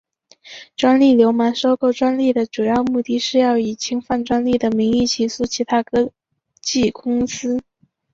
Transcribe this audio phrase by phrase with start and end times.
[0.75, 6.11] 专利流氓收购专利的主要目的是要以侵犯专利的名义起诉其他科
[6.59, 7.61] 技公司。